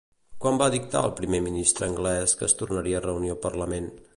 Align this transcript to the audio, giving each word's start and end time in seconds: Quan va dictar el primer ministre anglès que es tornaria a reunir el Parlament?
Quan 0.45 0.55
va 0.61 0.69
dictar 0.75 1.03
el 1.09 1.13
primer 1.19 1.41
ministre 1.49 1.91
anglès 1.91 2.33
que 2.41 2.45
es 2.51 2.57
tornaria 2.63 3.03
a 3.03 3.07
reunir 3.07 3.35
el 3.37 3.41
Parlament? 3.49 3.93